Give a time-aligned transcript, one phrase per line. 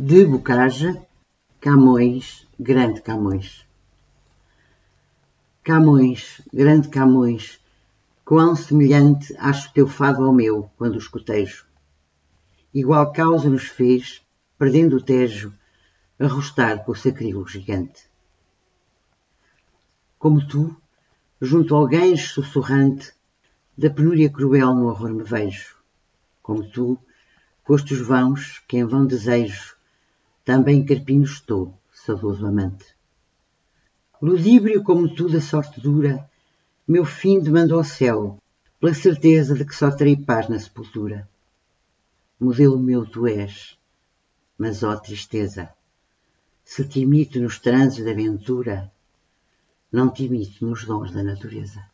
[0.00, 1.04] de Bocaja,
[1.60, 3.66] Camões, grande Camões.
[5.64, 7.60] Camões, grande Camões,
[8.24, 11.66] quão semelhante acho teu fado ao meu, quando o escutejo.
[12.72, 14.22] Igual causa nos fez,
[14.56, 15.52] perdendo o tejo,
[16.16, 18.08] arrostar com o sacrílego gigante.
[20.16, 20.80] Como tu,
[21.42, 23.12] junto ao gancho sussurrante,
[23.76, 25.74] da penúria cruel no horror me vejo.
[26.40, 26.96] Como tu,
[27.66, 29.76] postos vãos, que em vão desejo,
[30.48, 32.86] também carpinho estou, saudoso amante.
[34.22, 36.26] Ludíbrio como tu da sorte dura,
[36.88, 38.38] meu fim demando ao céu,
[38.80, 41.28] pela certeza de que só terei paz na sepultura.
[42.40, 43.78] Modelo meu tu és,
[44.56, 45.68] mas ó tristeza,
[46.64, 48.90] se te imito nos transes da aventura,
[49.92, 51.84] não te imito nos dons da natureza.